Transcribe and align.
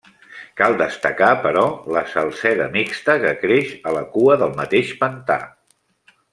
Cal 0.61 0.77
destacar, 0.77 1.27
però, 1.43 1.65
la 1.97 2.03
salzeda 2.15 2.67
mixta 2.79 3.19
que 3.25 3.35
creix 3.45 3.77
a 3.91 3.95
la 3.99 4.05
cua 4.17 4.41
del 4.45 4.59
mateix 4.63 4.99
pantà. 5.05 5.41